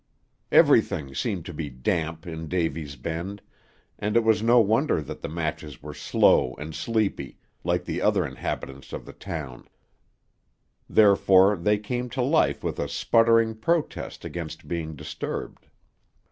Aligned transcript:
Everything 0.51 1.13
seemed 1.13 1.45
to 1.45 1.53
be 1.53 1.69
damp 1.69 2.25
in 2.25 2.47
Davy's 2.47 2.95
Bend, 2.95 3.39
and 3.99 4.17
it 4.17 4.23
was 4.23 4.41
no 4.41 4.59
wonder 4.59 4.99
that 4.99 5.21
the 5.21 5.29
matches 5.29 5.83
were 5.83 5.93
slow 5.93 6.55
and 6.55 6.73
sleepy, 6.73 7.37
like 7.63 7.85
the 7.85 8.01
other 8.01 8.25
inhabitants 8.25 8.93
of 8.93 9.05
the 9.05 9.13
town; 9.13 9.67
therefore 10.89 11.55
they 11.55 11.77
came 11.77 12.09
to 12.09 12.21
life 12.23 12.63
with 12.63 12.79
a 12.79 12.89
sputtering 12.89 13.53
protest 13.53 14.25
against 14.25 14.67
being 14.67 14.95
disturbed. 14.95 15.67